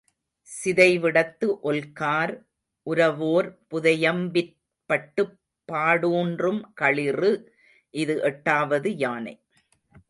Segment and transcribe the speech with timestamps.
[0.49, 2.33] சிதைவிடத்து ஒல்கார்
[2.87, 4.53] உரவோர் புதையம்பிற்
[4.89, 5.35] பட்டுப்
[5.69, 7.31] பாடூன்றும் களிறு
[7.93, 9.35] இது எட்டாவது யானை.